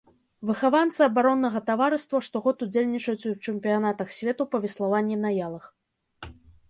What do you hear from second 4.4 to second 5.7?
па веславанні на ялах.